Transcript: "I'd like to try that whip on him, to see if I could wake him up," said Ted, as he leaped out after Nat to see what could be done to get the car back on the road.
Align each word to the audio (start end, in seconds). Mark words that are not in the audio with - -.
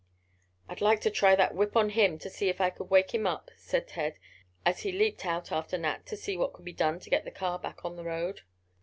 "I'd 0.67 0.81
like 0.81 0.99
to 1.01 1.11
try 1.11 1.35
that 1.35 1.53
whip 1.53 1.75
on 1.77 1.89
him, 1.91 2.17
to 2.17 2.29
see 2.31 2.49
if 2.49 2.59
I 2.59 2.71
could 2.71 2.89
wake 2.89 3.13
him 3.13 3.27
up," 3.27 3.51
said 3.55 3.87
Ted, 3.87 4.17
as 4.65 4.79
he 4.79 4.91
leaped 4.91 5.27
out 5.27 5.51
after 5.51 5.77
Nat 5.77 6.07
to 6.07 6.17
see 6.17 6.35
what 6.37 6.53
could 6.53 6.65
be 6.65 6.73
done 6.73 6.99
to 7.01 7.09
get 7.11 7.23
the 7.23 7.29
car 7.29 7.59
back 7.59 7.85
on 7.85 7.97
the 7.97 8.03
road. 8.05 8.41